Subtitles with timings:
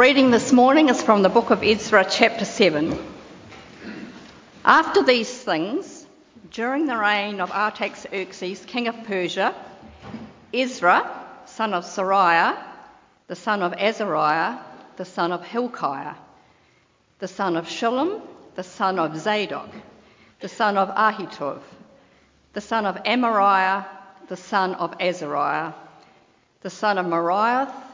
[0.00, 2.98] Reading this morning is from the book of Ezra, chapter 7.
[4.64, 6.06] After these things,
[6.50, 9.54] during the reign of Artaxerxes, king of Persia,
[10.54, 11.06] Ezra,
[11.44, 12.56] son of Seraiah,
[13.26, 14.56] the son of Azariah,
[14.96, 16.14] the son of Hilkiah,
[17.18, 18.22] the son of Shallum,
[18.54, 19.68] the son of Zadok,
[20.40, 21.60] the son of Ahitub,
[22.54, 23.84] the son of Amariah,
[24.28, 25.74] the son of Azariah,
[26.62, 27.89] the son of Meraioth,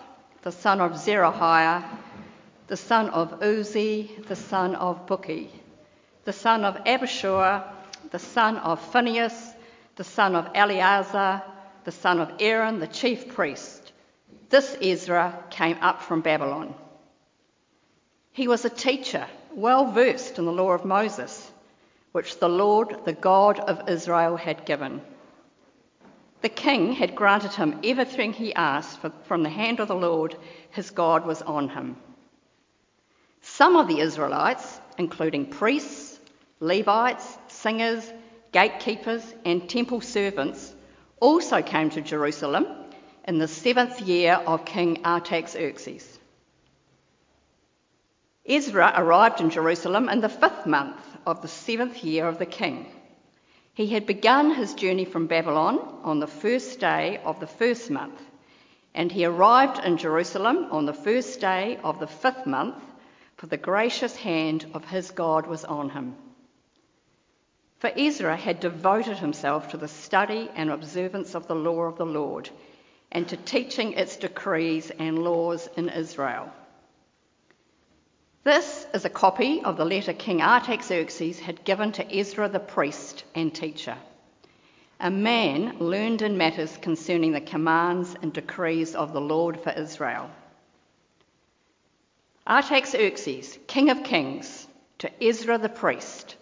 [0.46, 1.82] the son of Zerahiah,
[2.68, 5.48] the son of Uzzi, the son of Bukki,
[6.24, 7.64] the son of Abishua,
[8.12, 9.54] the son of Phinehas,
[9.96, 11.42] the son of Eleazar,
[11.82, 13.90] the son of Aaron, the chief priest.
[14.48, 16.76] This Ezra came up from Babylon.
[18.30, 21.50] He was a teacher, well versed in the law of Moses,
[22.12, 25.00] which the Lord, the God of Israel, had given.
[26.42, 30.36] The king had granted him everything he asked from the hand of the Lord,
[30.70, 31.96] his God was on him.
[33.40, 36.18] Some of the Israelites, including priests,
[36.60, 38.10] Levites, singers,
[38.52, 40.74] gatekeepers, and temple servants,
[41.20, 42.66] also came to Jerusalem
[43.26, 46.18] in the seventh year of King Artaxerxes.
[48.48, 52.86] Ezra arrived in Jerusalem in the fifth month of the seventh year of the king.
[53.76, 58.18] He had begun his journey from Babylon on the first day of the first month,
[58.94, 62.82] and he arrived in Jerusalem on the first day of the fifth month,
[63.36, 66.14] for the gracious hand of his God was on him.
[67.78, 72.06] For Ezra had devoted himself to the study and observance of the law of the
[72.06, 72.48] Lord,
[73.12, 76.50] and to teaching its decrees and laws in Israel.
[78.46, 83.24] This is a copy of the letter King Artaxerxes had given to Ezra the priest
[83.34, 83.96] and teacher,
[85.00, 90.30] a man learned in matters concerning the commands and decrees of the Lord for Israel.
[92.46, 96.36] Artaxerxes, king of kings, to Ezra the priest,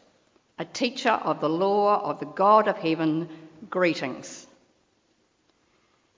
[0.59, 3.31] a teacher of the law of the God of heaven,
[3.71, 4.47] greetings.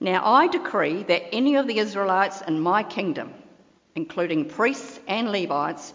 [0.01, 3.33] Now I decree that any of the Israelites in my kingdom,
[3.97, 5.91] including priests and Levites,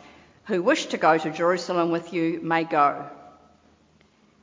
[0.46, 3.08] who wish to go to Jerusalem with you may go.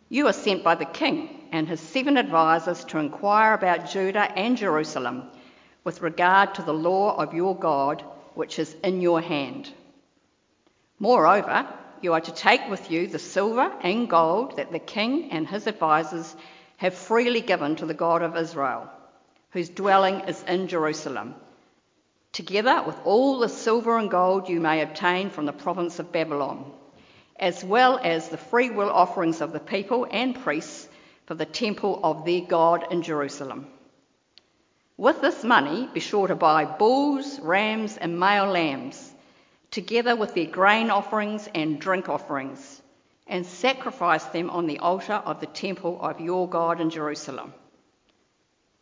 [0.07, 4.55] You are sent by the king and his seven advisers to inquire about Judah and
[4.55, 5.23] Jerusalem
[5.83, 8.01] with regard to the law of your God,
[8.33, 9.69] which is in your hand.
[10.97, 11.67] Moreover,
[12.01, 15.67] you are to take with you the silver and gold that the king and his
[15.67, 16.33] advisers
[16.77, 18.89] have freely given to the God of Israel,
[19.49, 21.35] whose dwelling is in Jerusalem
[22.31, 26.71] together with all the silver and gold you may obtain from the province of Babylon,
[27.39, 30.87] as well as the free will offerings of the people and priests
[31.25, 33.67] for the temple of their God in Jerusalem.
[34.97, 39.13] With this money, be sure to buy bulls, rams, and male lambs,
[39.71, 42.81] together with their grain offerings and drink offerings,
[43.25, 47.53] and sacrifice them on the altar of the temple of your God in Jerusalem.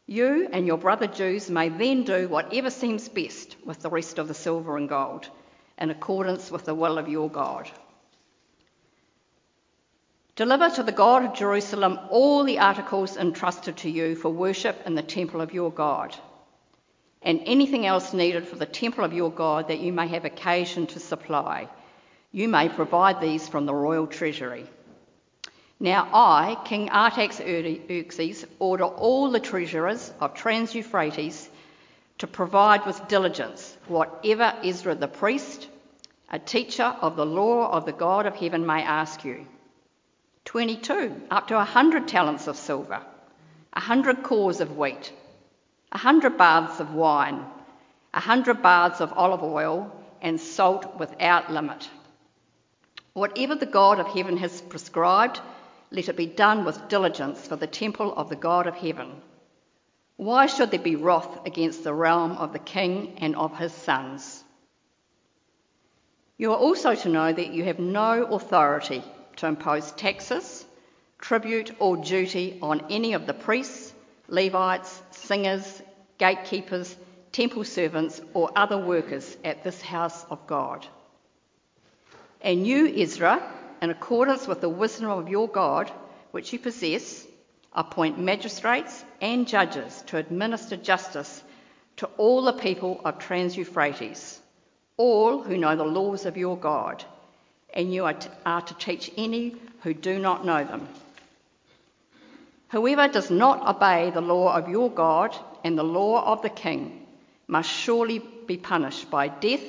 [0.09, 4.29] You and your brother Jews may then do whatever seems best with the rest of
[4.29, 5.29] the silver and gold,
[5.77, 7.69] in accordance with the will of your God.
[10.37, 14.95] Deliver to the God of Jerusalem all the articles entrusted to you for worship in
[14.95, 16.15] the temple of your God,
[17.21, 20.87] and anything else needed for the temple of your God that you may have occasion
[20.87, 21.67] to supply.
[22.31, 24.67] You may provide these from the royal treasury.
[25.79, 31.47] Now I, King Artaxerxes, order all the treasurers of Trans Euphrates
[32.17, 35.67] to provide with diligence whatever Ezra the priest,
[36.31, 39.45] a teacher of the law of the God of heaven, may ask you.
[40.45, 42.99] 22, up to a 100 talents of silver,
[43.73, 45.13] a 100 cors of wheat,
[45.91, 47.45] a 100 baths of wine,
[48.15, 49.91] a 100 baths of olive oil,
[50.23, 51.87] and salt without limit.
[53.13, 55.39] Whatever the God of heaven has prescribed,
[55.91, 59.21] let it be done with diligence for the temple of the God of heaven.
[60.17, 64.43] Why should there be wrath against the realm of the king and of his sons?
[66.37, 69.03] You are also to know that you have no authority
[69.37, 70.65] to impose taxes,
[71.19, 73.93] tribute, or duty on any of the priests,
[74.27, 75.81] Levites, singers,
[76.17, 76.95] gatekeepers,
[77.31, 80.85] temple servants, or other workers at this house of God.
[82.41, 83.41] And you, Ezra,
[83.81, 85.91] in accordance with the wisdom of your God,
[86.31, 87.25] which you possess,
[87.73, 91.43] appoint magistrates and judges to administer justice
[91.97, 94.39] to all the people of Trans Euphrates,
[94.97, 97.03] all who know the laws of your God,
[97.73, 100.87] and you are to, are to teach any who do not know them.
[102.69, 107.05] Whoever does not obey the law of your God and the law of the king
[107.47, 109.63] must surely be punished by death,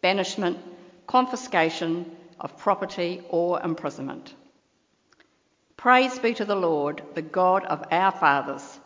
[0.00, 0.58] banishment,
[1.06, 4.34] confiscation of property, or imprisonment.
[5.76, 8.80] Praise be to the Lord, the God of our fathers,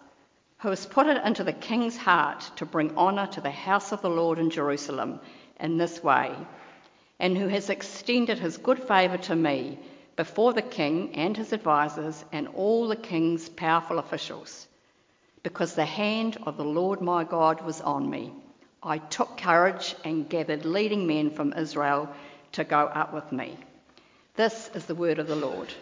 [0.59, 4.01] who has put it into the king's heart to bring honour to the house of
[4.01, 5.21] the Lord in Jerusalem
[5.59, 6.35] in this way,
[7.19, 9.79] and who has extended his good favour to me
[10.17, 14.69] before the king and his advisers and all the king's powerful officials.
[15.43, 18.33] Because the hand of the Lord my God was on me,
[18.83, 22.09] I took courage and gathered leading men from Israel
[22.55, 23.57] to go up with me.
[24.37, 25.73] This is the word of the Lord.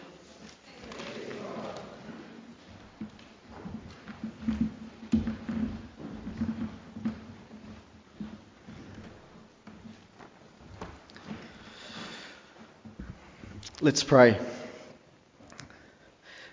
[13.81, 14.39] Let's pray.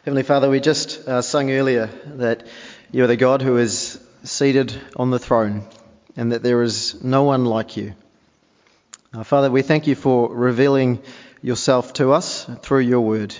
[0.05, 1.87] Heavenly Father, we just uh, sung earlier
[2.17, 2.47] that
[2.91, 5.63] you are the God who is seated on the throne
[6.17, 7.95] and that there is no one like you.
[9.13, 11.03] Uh, Father, we thank you for revealing
[11.43, 13.35] yourself to us through your word.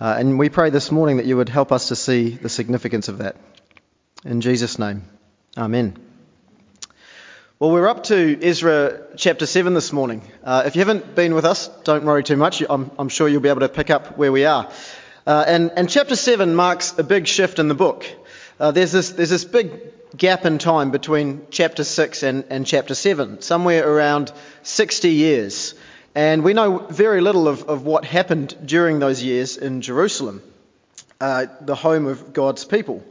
[0.00, 3.06] Uh, and we pray this morning that you would help us to see the significance
[3.06, 3.36] of that.
[4.24, 5.04] In Jesus' name,
[5.56, 5.96] Amen.
[7.60, 10.22] Well, we're up to Ezra chapter 7 this morning.
[10.42, 12.60] Uh, if you haven't been with us, don't worry too much.
[12.68, 14.68] I'm, I'm sure you'll be able to pick up where we are.
[15.24, 18.04] Uh, and, and, chapter 7 marks a big shift in the book.
[18.58, 22.94] Uh, there's, this, there's this big gap in time between chapter 6 and, and chapter
[22.94, 24.32] 7, somewhere around
[24.62, 25.74] 60 years.
[26.14, 30.42] And we know very little of, of what happened during those years in Jerusalem,
[31.20, 33.04] uh, the home of God's people.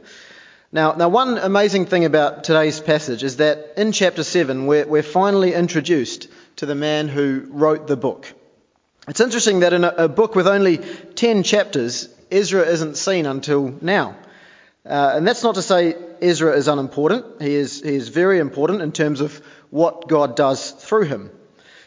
[0.72, 5.02] Now, now, one amazing thing about today's passage is that in chapter 7, we're, we're
[5.04, 8.32] finally introduced to the man who wrote the book.
[9.06, 13.74] It's interesting that in a, a book with only 10 chapters, Ezra isn't seen until
[13.80, 14.16] now.
[14.86, 17.42] Uh, and that's not to say Ezra is unimportant.
[17.42, 19.40] He is, he is very important in terms of
[19.70, 21.30] what God does through him.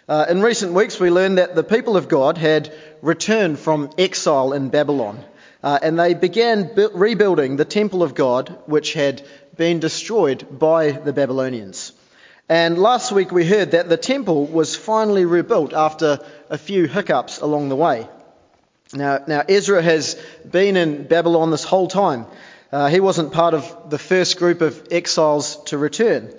[0.07, 4.53] Uh, in recent weeks, we learned that the people of God had returned from exile
[4.53, 5.23] in Babylon.
[5.63, 9.21] Uh, and they began bu- rebuilding the temple of God, which had
[9.55, 11.93] been destroyed by the Babylonians.
[12.49, 16.19] And last week we heard that the temple was finally rebuilt after
[16.49, 18.07] a few hiccups along the way.
[18.91, 20.19] Now, now Ezra has
[20.49, 22.25] been in Babylon this whole time.
[22.71, 26.31] Uh, he wasn't part of the first group of exiles to return.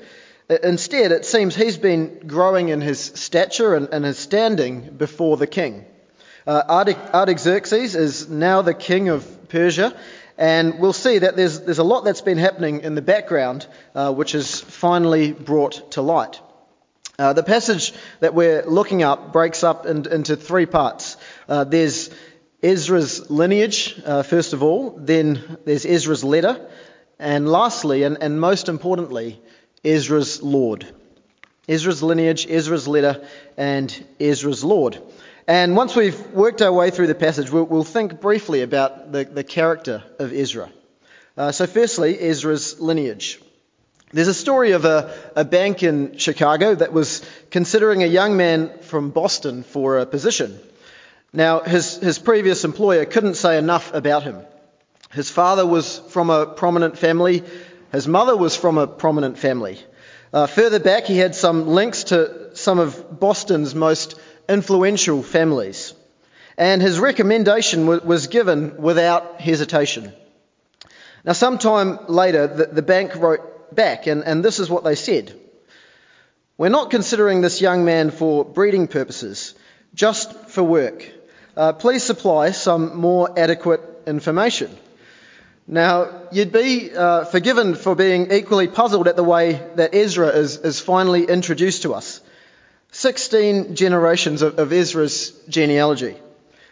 [0.63, 5.47] Instead, it seems he's been growing in his stature and, and his standing before the
[5.47, 5.85] king.
[6.47, 9.97] Uh, Artaxerxes is now the king of Persia,
[10.39, 14.13] and we'll see that there's, there's a lot that's been happening in the background, uh,
[14.13, 16.41] which is finally brought to light.
[17.19, 21.19] Uh, the passage that we're looking up breaks up in, into three parts.
[21.49, 22.09] Uh, there's
[22.63, 26.69] Ezra's lineage, uh, first of all, then there's Ezra's letter,
[27.19, 29.41] and lastly, and, and most importantly,
[29.83, 30.87] Ezra's Lord.
[31.69, 33.27] Ezra's lineage, Ezra's letter,
[33.57, 34.99] and Ezra's Lord.
[35.47, 39.25] And once we've worked our way through the passage, we'll, we'll think briefly about the,
[39.25, 40.71] the character of Ezra.
[41.37, 43.41] Uh, so, firstly, Ezra's lineage.
[44.13, 48.81] There's a story of a, a bank in Chicago that was considering a young man
[48.81, 50.59] from Boston for a position.
[51.33, 54.39] Now, his, his previous employer couldn't say enough about him.
[55.13, 57.45] His father was from a prominent family,
[57.93, 59.79] his mother was from a prominent family.
[60.33, 65.93] Uh, further back, he had some links to some of Boston's most influential families.
[66.57, 70.13] And his recommendation was given without hesitation.
[71.25, 75.35] Now, sometime later, the, the bank wrote back, and, and this is what they said
[76.59, 79.55] We're not considering this young man for breeding purposes,
[79.95, 81.20] just for work.
[81.57, 84.77] Uh, please supply some more adequate information.
[85.67, 90.57] Now, you'd be uh, forgiven for being equally puzzled at the way that Ezra is,
[90.59, 92.21] is finally introduced to us.
[92.93, 96.17] 16 generations of, of Ezra's genealogy.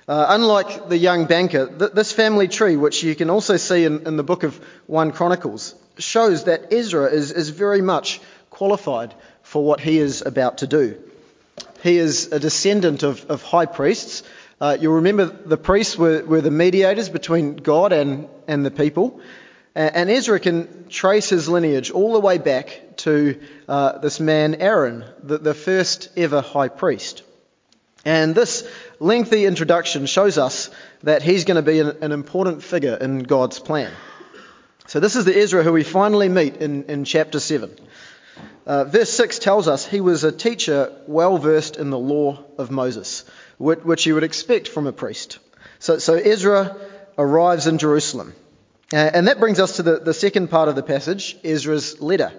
[0.08, 4.06] Uh, unlike the young banker, th- this family tree, which you can also see in,
[4.06, 8.20] in, the book of 1 Chronicles, shows that Ezra is, is very much
[8.50, 10.98] qualified for what he is about to do.
[11.82, 14.22] He is a descendant of, of high priests.
[14.60, 19.20] Uh, you'll remember the priests were, were the mediators between God and, and the people.
[19.74, 25.04] And Ezra can trace his lineage all the way back to uh, this man Aaron,
[25.22, 27.22] the, the first ever high priest.
[28.04, 30.70] And this lengthy introduction shows us
[31.04, 33.92] that he's going to be an, an important figure in God's plan.
[34.86, 37.70] So, this is the Ezra who we finally meet in, in chapter 7.
[38.66, 42.70] Uh, verse 6 tells us he was a teacher well versed in the law of
[42.70, 43.24] Moses,
[43.58, 45.38] which, you would expect from a priest.
[45.78, 46.76] So, so Ezra
[47.16, 48.34] arrives in Jerusalem.
[48.92, 52.32] Uh, and that brings us to the, the second part of the passage, Ezra's letter.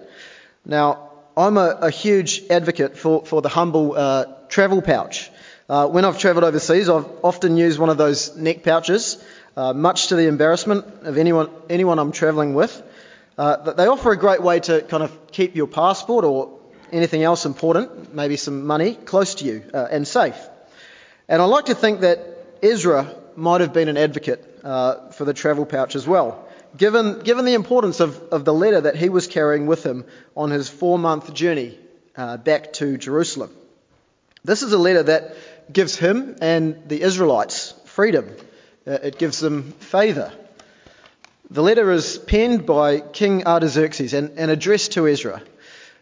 [0.64, 5.30] Now, I'm a, a, huge advocate for, for the humble uh, travel pouch.
[5.68, 9.22] Uh, when I've travelled overseas, I've often used one of those neck pouches,
[9.56, 12.82] uh, much to the embarrassment of anyone, anyone I'm travelling with.
[13.38, 16.58] Uh, they offer a great way to kind of keep your passport or
[16.90, 20.36] anything else important, maybe some money, close to you uh, and safe.
[21.30, 22.18] And I like to think that
[22.60, 27.44] Ezra might have been an advocate uh, for the travel pouch as well, given, given
[27.44, 30.04] the importance of, of the letter that he was carrying with him
[30.36, 31.78] on his four month journey
[32.16, 33.54] uh, back to Jerusalem.
[34.42, 35.36] This is a letter that
[35.72, 38.28] gives him and the Israelites freedom,
[38.84, 40.32] uh, it gives them favour.
[41.48, 45.42] The letter is penned by King Artaxerxes and, and addressed to Ezra.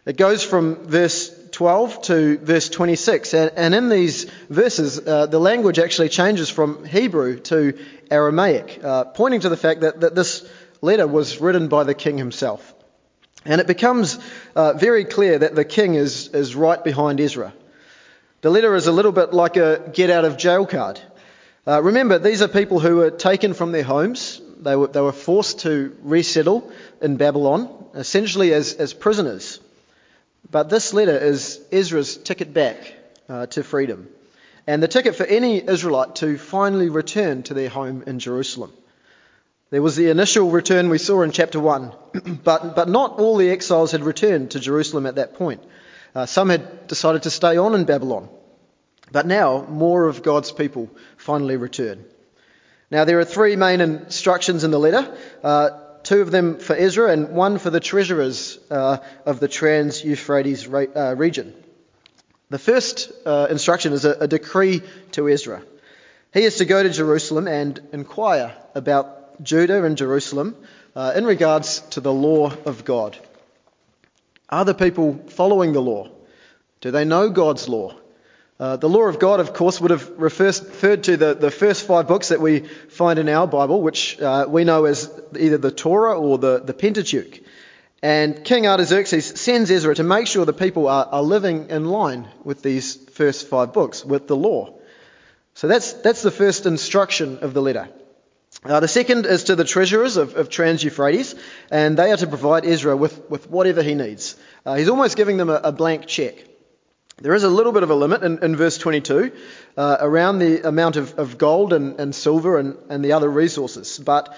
[0.07, 1.29] It goes from verse
[1.59, 7.37] 12 to verse 26, and, in these verses, uh, the language actually changes from Hebrew
[7.51, 7.77] to
[8.09, 10.49] Aramaic, uh, pointing to the fact that, that this
[10.79, 12.73] letter was written by the king himself.
[13.43, 14.19] And it becomes
[14.55, 17.51] uh, very clear that the king is, is right behind Ezra.
[18.39, 21.01] The letter is a little bit like a get out of jail card.
[21.67, 24.39] Uh, remember, these are people who were taken from their homes.
[24.61, 29.59] They were, they were forced to resettle in Babylon, essentially as, as prisoners.
[30.51, 32.93] But this letter is Ezra's ticket back
[33.27, 34.07] uh, to freedom,
[34.65, 38.73] and the ticket for any Israelite to finally return to their home in Jerusalem.
[39.69, 41.93] There was the initial return we saw in chapter 1,
[42.43, 45.61] but, but not all the exiles had returned to Jerusalem at that point.
[46.15, 48.29] Uh, some had decided to stay on in Babylon.
[49.11, 52.03] But now, more of God's people finally return.
[52.89, 55.15] Now, there are three main instructions in the letter.
[55.43, 55.69] Uh,
[56.09, 58.97] two of them for Ezra and one for the treasurers uh,
[59.27, 61.53] of the Trans Euphrates re- uh, region.
[62.49, 65.61] The first uh, instruction is a, a, decree to Ezra.
[66.33, 70.55] He is to go to Jerusalem and inquire about Judah and Jerusalem
[70.95, 73.15] uh, in regards to the law of God.
[74.49, 76.09] Are the people following the law?
[76.81, 77.93] Do they know God's law?
[78.59, 82.09] Uh, the law of God, of course, would have referred to the, the first five
[82.09, 86.19] books that we find in our Bible, which uh, we know as either the Torah
[86.19, 87.39] or the, the Pentateuch.
[88.03, 92.27] And King Artaxerxes sends Ezra to make sure the people are, are living in line
[92.43, 94.73] with these first five books, with the law.
[95.53, 97.87] So that's, that's the first instruction of the letter.
[98.63, 101.33] Uh, the second is to the treasurers of, of Trans Euphrates,
[101.71, 104.35] and they are to provide Ezra with, with whatever he needs.
[104.65, 106.48] Uh, he's almost giving them a, a blank check.
[107.21, 109.33] There is a little bit of a limit in, in verse 22
[109.75, 113.99] uh, around the amount of, of gold and, and silver and, and, the other resources,
[113.99, 114.33] but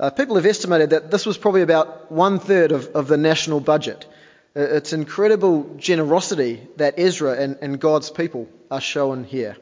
[0.00, 3.60] uh, people have estimated that this was probably about one third of, of the national
[3.60, 4.06] budget.
[4.56, 9.56] Uh, it's incredible generosity that Ezra and, and God's people are shown here.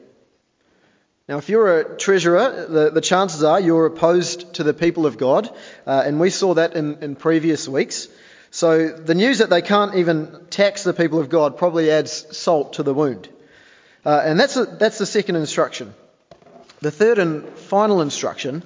[1.29, 5.19] Now, if you're a treasurer, the, the chances are you're opposed to the people of
[5.19, 5.55] God,
[5.85, 8.07] uh, and we saw that in, in previous weeks.
[8.55, 12.75] So the news that they can't even tax the people of God probably adds salt
[12.75, 13.27] to the wound.
[14.05, 15.93] Uh, and that's, a, that's the second instruction.
[16.79, 18.63] The third and final instruction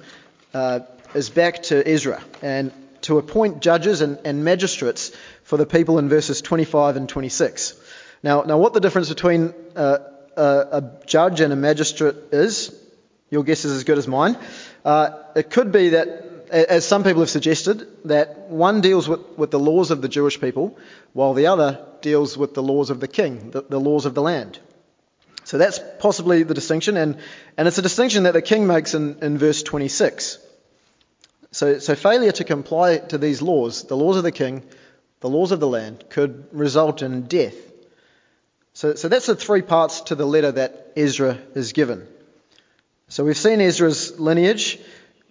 [0.54, 0.80] uh,
[1.12, 2.70] is back to Ezra and
[3.00, 5.10] to appoint judges and, and, magistrates
[5.42, 7.74] for the people in verses 25 and 26.
[8.22, 9.98] Now, now what the difference between uh,
[10.36, 12.72] a, a, judge and a magistrate is,
[13.28, 14.38] your guess is as good as mine.
[14.84, 19.50] Uh, it could be that as some people have suggested, that one deals with, with
[19.50, 20.78] the laws of the Jewish people,
[21.12, 24.22] while the other deals with the laws of the king, the, the laws of the
[24.22, 24.58] land.
[25.44, 27.18] So that's possibly the distinction, and,
[27.56, 30.38] and it's a distinction that the king makes in, in verse 26.
[31.52, 34.62] So, so failure to comply to these laws, the laws of the king,
[35.20, 37.56] the laws of the land, could result in death.
[38.74, 42.06] So, so that's the three parts to the letter that Ezra is given.
[43.08, 44.78] So we've seen Ezra's lineage.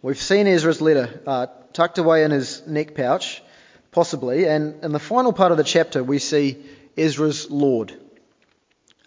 [0.01, 3.43] We've seen Ezra's letter uh, tucked away in his neck pouch,
[3.91, 6.57] possibly, and in the final part of the chapter, we see
[6.95, 7.93] Ezra's Lord.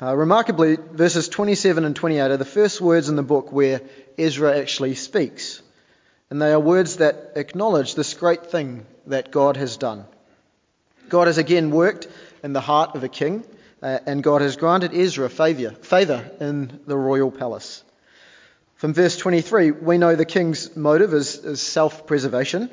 [0.02, 3.80] Uh, remarkably, verses 27 and 28 are the first words in the book where
[4.18, 5.62] Ezra actually speaks,
[6.28, 10.04] and they are words that acknowledge this great thing that God has done.
[11.08, 12.06] God has again worked
[12.44, 13.44] in the heart of a king,
[13.82, 17.82] uh, and God has granted Ezra favour, favour in the royal palace.
[18.82, 22.68] From verse 23, we know the king's motive is, is self preservation.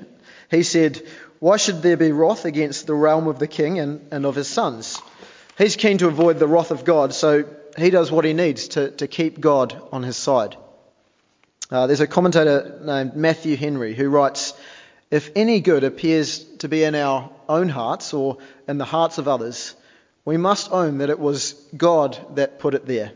[0.50, 1.04] He said,
[1.38, 4.48] Why should there be wrath against the realm of the king and, and of his
[4.48, 5.00] sons?
[5.56, 7.46] He's keen to avoid the wrath of God, so
[7.78, 10.58] he does what he needs to, to keep God on his side.
[11.70, 14.56] Uh, there's a commentator named Matthew Henry who writes
[15.12, 19.28] If any good appears to be in our own hearts or in the hearts of
[19.28, 19.75] others,
[20.25, 23.12] we must own that it was God that put it there.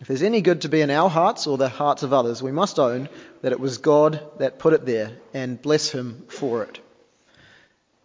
[0.00, 2.52] If there's any good to be in our hearts or the hearts of others, we
[2.52, 3.08] must own
[3.42, 6.80] that it was God that put it there and bless Him for it.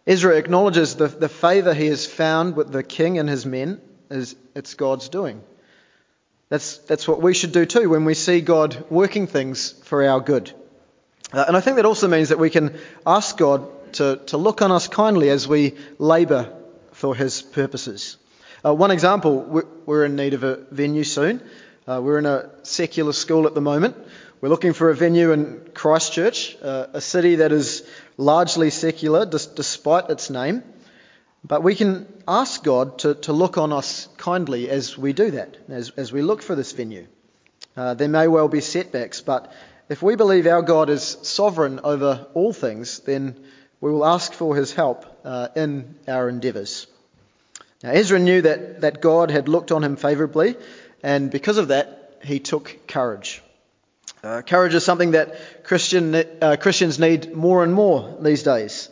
[0.06, 3.80] Ezra acknowledges the, the favour he has found with the king and his men
[4.10, 5.42] is it's God's doing.
[6.48, 10.20] That's, that's what we should do too when we see God working things for our
[10.20, 10.52] good.
[11.32, 14.62] Uh, and I think that also means that we can ask God to, to look
[14.62, 16.52] on us kindly as we labour
[16.92, 18.16] for his purposes.
[18.64, 21.40] Uh, one example, we're in need of a venue soon.
[21.90, 23.96] Uh, we're in a secular school at the moment.
[24.40, 27.82] We're looking for a venue in Christchurch, uh, a city that is
[28.16, 30.62] largely secular despite its name.
[31.42, 35.56] But we can ask God to, to look on us kindly as we do that,
[35.68, 37.08] as, as we look for this venue.
[37.76, 39.52] Uh, there may well be setbacks, but
[39.88, 43.34] if we believe our God is sovereign over all things, then
[43.80, 46.86] we will ask for his help uh, in our endeavours.
[47.82, 50.54] Now, Ezra knew that, that God had looked on him favourably,
[51.02, 53.42] and because of that, he took courage.
[54.22, 58.90] Uh, courage is something that Christian, uh, Christians need more and more these days.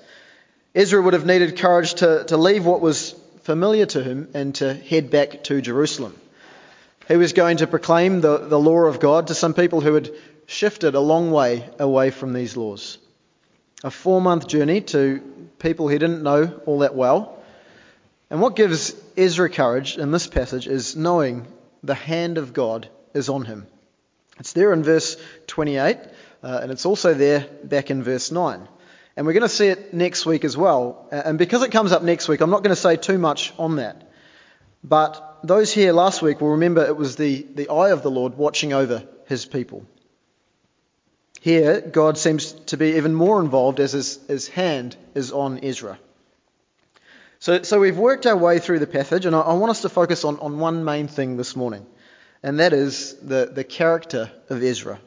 [0.74, 4.72] Ezra would have needed courage to, to leave what was familiar to him and to
[4.72, 6.14] head back to Jerusalem.
[7.08, 10.10] He was going to proclaim the, the law of God to some people who had
[10.46, 12.98] shifted a long way away from these laws.
[13.84, 15.20] A four month journey to
[15.58, 17.38] people he didn't know all that well.
[18.30, 21.46] And what gives Ezra courage in this passage is knowing
[21.82, 23.66] the hand of God is on him.
[24.38, 25.16] It's there in verse
[25.48, 25.98] 28,
[26.42, 28.68] uh, and it's also there back in verse 9.
[29.16, 31.08] And we're going to see it next week as well.
[31.10, 33.76] And because it comes up next week, I'm not going to say too much on
[33.76, 34.08] that.
[34.84, 38.36] But those here last week will remember it was the, the eye of the Lord
[38.36, 39.84] watching over his people.
[41.40, 45.98] Here, God seems to be even more involved as his, his hand is on Ezra.
[47.48, 49.88] So, so we've worked our way through the passage, and I, I want us to
[49.88, 51.86] focus on, on one main thing this morning,
[52.42, 55.00] and that is the, the character of Ezra.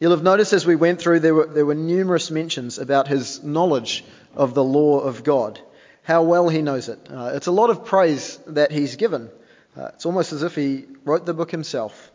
[0.00, 3.44] You'll have noticed as we went through, there were, there were numerous mentions about his
[3.44, 5.60] knowledge of the law of God,
[6.02, 6.98] how well he knows it.
[7.08, 9.30] Uh, it's a lot of praise that he's given.
[9.76, 12.10] Uh, it's almost as if he wrote the book himself.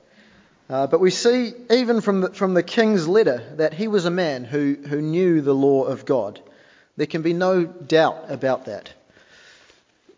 [0.69, 4.11] Uh, but we see, even from the, from the king's letter, that he was a
[4.11, 6.41] man who, who knew the law of God.
[6.97, 8.93] There can be no doubt about that.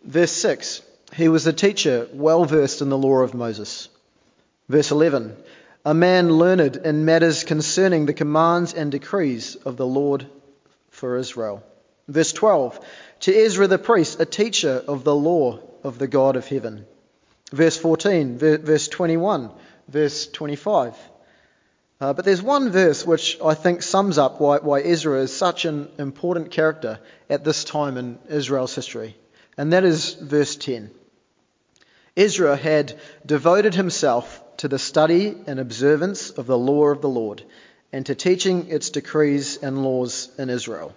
[0.02, 0.82] Verse 6
[1.14, 3.88] He was a teacher well versed in the law of Moses.
[4.68, 5.36] Verse 11
[5.84, 10.26] a man learned in matters concerning the commands and decrees of the Lord
[10.90, 11.62] for Israel.
[12.08, 12.78] Verse 12
[13.20, 16.84] To Ezra the priest, a teacher of the law of the God of heaven.
[17.52, 19.50] Verse 14, verse 21,
[19.88, 20.94] verse 25.
[22.00, 25.64] Uh, but there's one verse which I think sums up why, why Ezra is such
[25.64, 26.98] an important character
[27.30, 29.16] at this time in Israel's history,
[29.58, 30.90] and that is verse 10.
[32.16, 37.42] Ezra had devoted himself to the study and observance of the law of the Lord,
[37.92, 40.94] and to teaching its decrees and laws in Israel.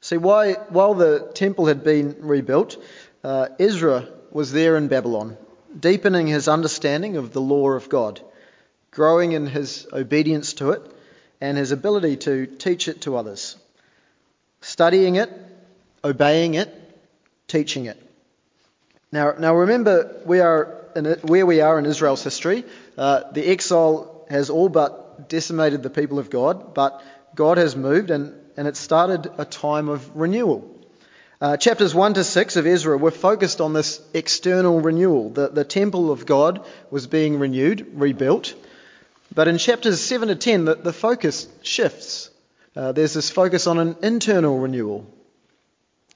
[0.00, 2.76] See, why, while the temple had been rebuilt,
[3.22, 5.36] uh, Ezra was there in Babylon,
[5.78, 8.20] deepening his understanding of the law of God,
[8.90, 10.82] growing in his obedience to it,
[11.40, 13.56] and his ability to teach it to others,
[14.60, 15.30] studying it,
[16.04, 16.81] obeying it,
[17.52, 17.98] teaching it.
[19.12, 22.64] Now, now remember, we are in where we are in Israel's history,
[22.96, 27.02] uh, the exile has all but decimated the people of God, but
[27.34, 30.68] God has moved and, and it started a time of renewal.
[31.40, 35.28] Uh, chapters 1 to 6 of Ezra were focused on this external renewal.
[35.30, 38.54] The, the temple of God was being renewed, rebuilt.
[39.34, 42.30] But in chapters 7 to 10, the, the focus shifts.
[42.76, 45.06] Uh, there's this focus on an internal renewal.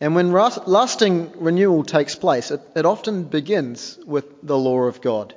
[0.00, 5.34] And when lasting renewal takes place, it, it often begins with the law of God.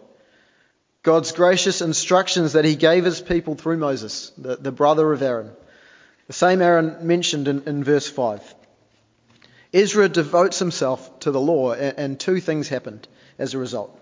[1.01, 5.51] God's gracious instructions that he gave his people through Moses, the, the brother of Aaron.
[6.27, 8.55] The same Aaron mentioned in, in verse 5.
[9.73, 13.97] Ezra devotes himself to the law, and, and two things happened as a result.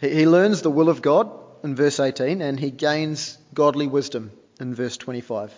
[0.00, 1.28] He, he learns the will of God
[1.64, 4.30] in verse 18, and he gains godly wisdom
[4.60, 5.52] in verse 25.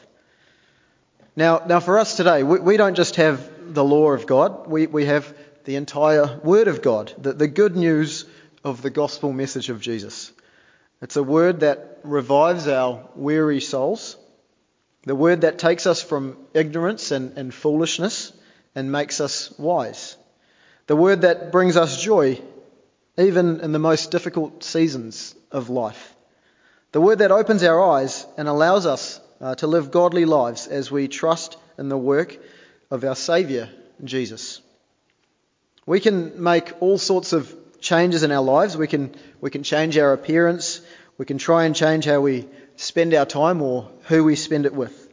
[1.37, 4.87] Now, now for us today, we, we don't just have the law of God, we,
[4.87, 8.24] we have the entire Word of God, the, the good news
[8.64, 10.33] of the gospel message of Jesus.
[11.02, 14.16] It's a word that revives our weary souls,
[15.04, 18.33] the word that takes us from ignorance and, and foolishnness
[18.74, 20.16] and makes us wise,
[20.87, 22.40] the word that brings us joy
[23.16, 26.14] even in the most difficult seasons of life,
[26.92, 30.90] the word that opens our eyes and allows us uh, to live godly lives as
[30.90, 32.38] we trust in the work
[32.90, 33.68] of our Saviour,
[34.05, 34.61] Jesus.
[35.87, 38.76] We can make all sorts of changes in our lives.
[38.76, 40.81] We can, we can change our appearance.
[41.18, 44.74] We can try and change how we spend our time or who we spend it
[44.74, 45.09] with.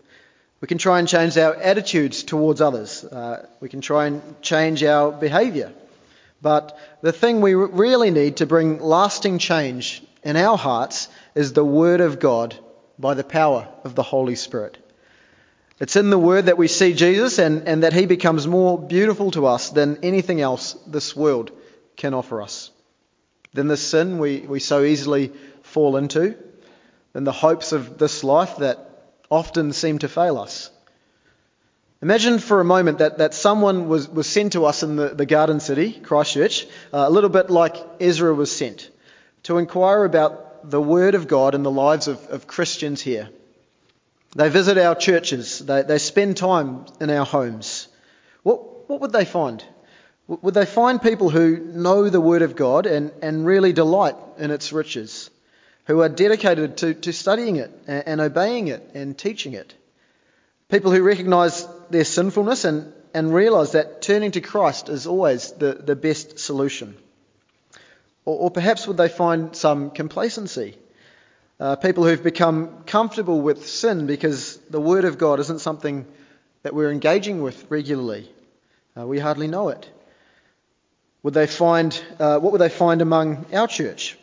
[0.59, 3.03] We can try and change our attitudes towards others.
[3.03, 5.71] Uh, we can try and change our behaviour.
[6.41, 11.65] But the thing we really need to bring lasting change in our hearts is the
[11.65, 12.55] Word of God
[12.97, 14.77] by the power of the Holy Spirit.
[15.79, 19.31] It's in the Word that we see Jesus and, and that He becomes more beautiful
[19.31, 21.51] to us than anything else this world
[21.95, 22.71] can offer us.
[23.53, 26.35] Than the sin we, we so easily fall into,
[27.13, 28.89] than the hopes of this life that
[29.29, 30.71] often seem to fail us.
[32.01, 35.25] Imagine for a moment that, that someone was, was sent to us in the, the
[35.25, 38.89] garden city, Christchurch, uh, a little bit like Ezra was sent,
[39.43, 43.29] to inquire about the Word of God in the lives of, of Christians here.
[44.35, 47.87] They visit our churches, they, they spend time in our homes.
[48.43, 49.63] What, what would they find?
[50.27, 54.51] Would they find people who know the Word of God and, and really delight in
[54.51, 55.29] its riches?
[55.85, 59.73] Who are dedicated to, to studying it and, and obeying it and teaching it?
[60.69, 65.73] People who recognise their sinfulness and, and realise that turning to Christ is always the,
[65.73, 66.97] the best solution.
[68.25, 70.77] Or, or perhaps would they find some complacency?
[71.59, 76.05] Uh, people who've become comfortable with sin because the Word of God isn't something
[76.61, 78.29] that we're engaging with regularly.
[78.95, 79.89] Uh, we hardly know it.
[81.23, 84.19] Would they find, uh, what would they find among our church?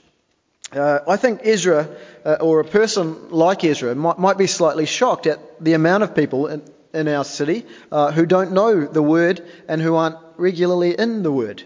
[0.71, 1.89] Uh, I think Ezra,
[2.25, 6.15] uh, or a person like Ezra, might, might, be slightly shocked at the amount of
[6.15, 10.97] people in, in our city uh, who don't know the Word and who aren't regularly
[10.97, 11.65] in the Word.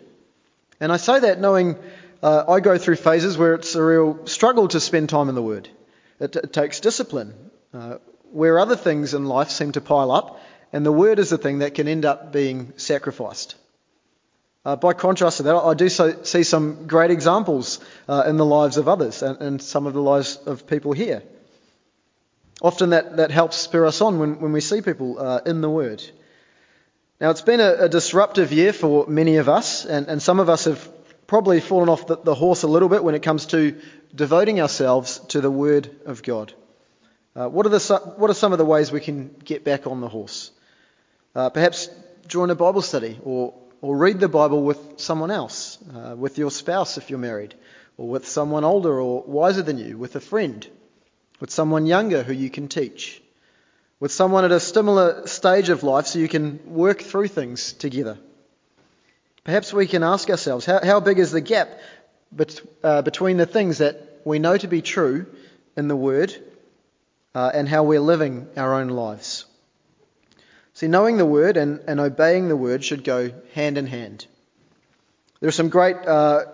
[0.81, 1.76] And I say that knowing
[2.22, 5.42] uh, I go through phases where it's a real struggle to spend time in the
[5.42, 5.68] Word.
[6.20, 7.35] It, it takes discipline.
[7.72, 7.98] Uh,
[8.31, 10.40] where other things in life seem to pile up,
[10.72, 13.54] and the Word is the thing that can end up being sacrificed.
[14.64, 18.44] Uh, by contrast to that, I do so, see some great examples uh, in the
[18.44, 21.22] lives of others and, and, some of the lives of people here.
[22.61, 25.70] Often that, that helps spur us on when, when we see people uh, in the
[25.70, 26.02] Word.
[27.20, 30.48] Now, it's been a, a, disruptive year for many of us, and, and some of
[30.48, 30.98] us have
[31.29, 33.79] probably fallen off the, horse a little bit when it comes to
[34.14, 36.55] devoting ourselves to the Word of God.
[37.37, 40.01] Uh, what, are the, what are some of the ways we can get back on
[40.01, 40.51] the horse?
[41.37, 41.91] Uh, perhaps
[42.27, 46.51] join a Bible study or, or read the Bible with someone else, uh, with your
[46.51, 47.55] spouse if you're married,
[47.99, 50.67] or with someone older or wiser than you, with a friend,
[51.41, 53.23] with someone younger who you can teach,
[54.01, 58.19] with someone at a similar stage of life so you can work through things together.
[59.49, 61.71] Perhaps we can ask ourselves how, how big is the gap
[62.31, 65.25] bet, uh, between the things that we know to be true
[65.75, 66.37] in the Word
[67.35, 69.47] uh, and how we're living our own lives?
[70.75, 74.27] See, knowing the Word and, and obeying the Word should go hand in hand.
[75.41, 76.45] There are some great uh,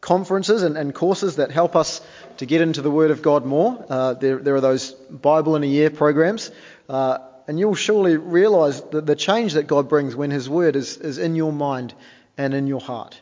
[0.00, 2.00] conferences and, and, courses that help us
[2.38, 3.84] to get into the Word of God more.
[3.90, 6.50] Uh, there, there, are those Bible in a Year programs.
[6.88, 10.96] Uh, and you'll surely realize that the change that God brings when His Word is,
[10.96, 11.92] is in your mind
[12.38, 13.20] and in your heart.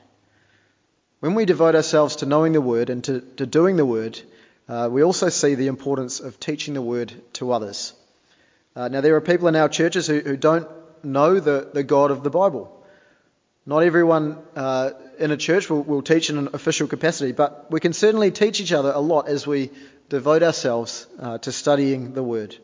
[1.21, 4.21] When we devote ourselves to knowing the Word and to, to doing the Word,
[4.69, 7.95] uh, we also see the importance of teaching the Word to others.
[8.77, 10.69] Uh, now, there are people in our churches who, who don't
[11.03, 12.73] know the, the God of the Bible.
[13.65, 17.81] Not everyone uh, in a church will, will teach in an official capacity, but we
[17.81, 19.71] can certainly teach each other a lot as we
[20.09, 22.57] devote ourselves uh, to studying the Word.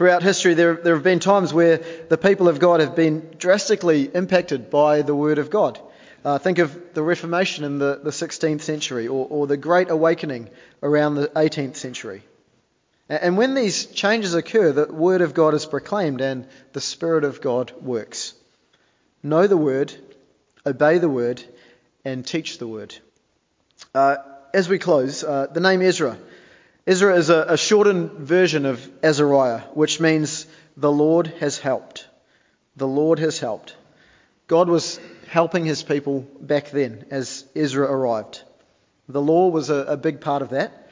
[0.00, 1.76] Throughout history, there, there have been times where
[2.08, 5.78] the people of God have been drastically impacted by the Word of God.
[6.24, 10.48] Uh, think of the Reformation in the, the 16th century or, or, the Great Awakening
[10.82, 12.22] around the 18th century.
[13.10, 17.42] And when these changes occur, the Word of God is proclaimed and the Spirit of
[17.42, 18.32] God works.
[19.22, 19.94] Know the Word,
[20.64, 21.44] obey the Word,
[22.06, 22.94] and teach the Word.
[23.94, 24.16] Uh,
[24.54, 26.16] as we close, uh, the name Ezra
[26.90, 30.44] Ezra is a, a shortened version of Azariah, which means
[30.76, 32.08] the Lord has helped.
[32.74, 33.76] The Lord has helped.
[34.48, 34.98] God was
[35.28, 38.42] helping his people back then as Ezra arrived.
[39.08, 40.90] The law was a, a big part of that.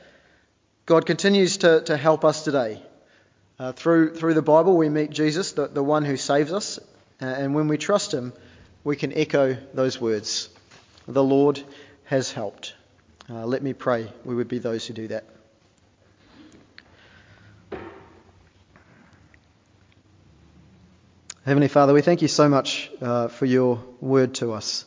[0.87, 2.81] God continues to, to help us today.
[3.59, 6.79] Uh, through, through the Bible, we meet Jesus, the, the one who saves us,
[7.21, 8.33] uh, and when we trust him,
[8.85, 10.49] we can echo those words
[11.09, 11.61] The Lord
[12.05, 12.75] has helped.
[13.29, 15.25] Uh, let me pray we would be those who do that.
[21.49, 24.85] Heavenly Father, we thank you so much uh, for your word to us.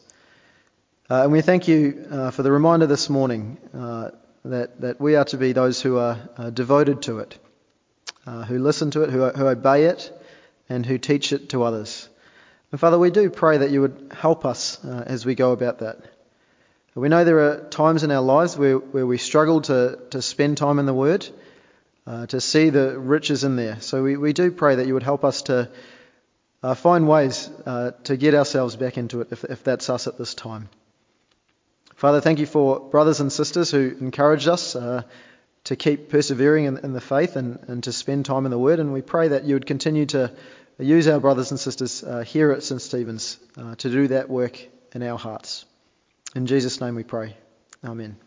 [1.10, 4.12] Uh, and we thank you uh, for the reminder this morning uh,
[4.45, 7.36] that, that we are to be those who are uh, devoted to it,
[8.28, 10.13] uh, who listen to it, who, who obey it,
[10.69, 12.08] and who teach it to others.
[12.71, 15.97] And Father, we do pray that you would help us as we go about that.
[16.93, 20.60] We know there are times in our lives where, where we struggle to, to spend
[20.60, 21.28] time in the Word,
[22.06, 23.82] to see the riches in there.
[23.82, 25.71] So we, we do pray that you would help us to
[26.63, 30.17] uh, find ways uh, to get ourselves back into it if, if that's us at
[30.17, 30.69] this time.
[31.95, 35.04] Father, thank you for brothers and sisters who encouraged us uh,
[35.65, 38.80] to keep persevering in, in the faith and, and, to spend time in the Word.
[38.80, 40.32] And we pray that you would continue to
[40.80, 42.82] use our brothers and sisters uh, here at St.
[42.82, 45.65] Stephen's uh, to do that work in our hearts.
[46.36, 47.36] In Jesus' name we pray.
[47.84, 48.17] Amen.